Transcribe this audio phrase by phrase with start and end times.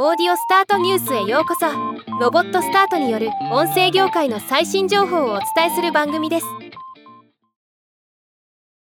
[0.00, 1.66] オーディオスタートニュースへようこそ。
[2.20, 6.46] ロボットスタートによる音声業界の最新情報をお伝えする番組です。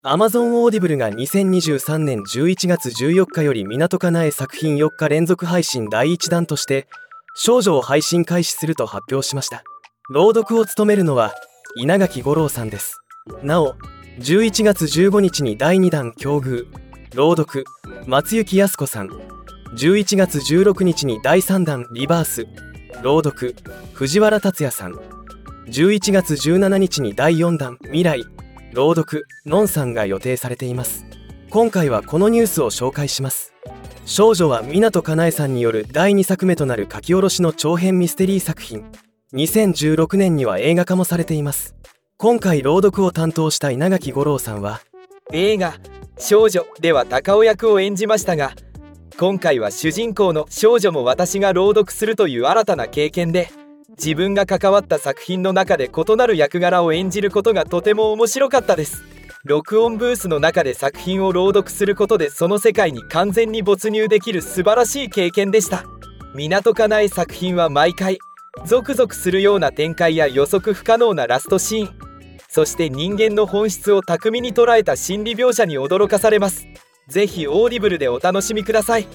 [0.03, 6.89] Amazon Audible が2023年11月14日より湊かなえ作品4日連続配信第1弾として
[7.37, 9.63] 少女を配信開始すると発表しました。
[10.09, 11.33] 朗読を務めるのは
[11.77, 12.99] 稲垣吾郎さんです。
[13.43, 13.75] なお
[14.19, 16.65] 11月15日に第2弾境遇。
[17.15, 17.63] 朗読
[18.07, 19.36] 松雪靖子さん。
[19.75, 22.47] 11月16日に第3弾リバース。
[23.03, 23.55] 朗読
[23.93, 24.93] 藤原竜也さん。
[25.67, 28.23] 11月17日に第4弾未来。
[28.73, 31.05] 朗読のんさんが予定されています。
[31.49, 33.53] 今回はこのニュースを紹介します。
[34.05, 38.85] 少女は湊かなえさんによる第2作目となる書き下ろしの長編ミステリー作品。
[39.33, 41.75] 2016年には映画化もされています。
[42.19, 44.81] 今回朗読を担当した稲垣吾郎さんは
[45.31, 45.75] 映画
[46.17, 48.53] 「少女」では高尾役を演じましたが
[49.19, 53.49] 今回は主人公の少女も私が朗読するという新たな経験で
[53.97, 59.03] 自分が関わった作品の中で異なる役柄を演じることがとても面白かったです。
[59.43, 65.83] 録音ブースの中で作品を朗読することでその世界に完全に没入できる素晴らしい経験でした。
[66.35, 68.19] 港かなえ作品は毎回
[68.65, 71.89] ゾクゾクするような展開や予測不可能なラストシーン。
[72.49, 76.67] そして人間の本質を巧みに捉えた心理描写に驚かされます。
[77.07, 79.07] ぜひ Audible でお楽しみください。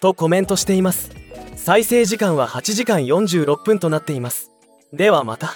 [0.00, 1.10] とコメントしています。
[1.56, 4.50] 再生時間は8時間46分となっています。
[4.92, 5.54] ではまた。